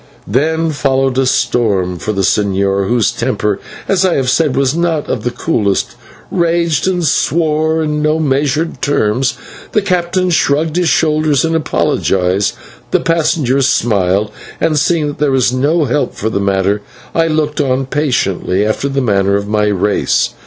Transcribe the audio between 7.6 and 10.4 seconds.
in no measured terms; the captain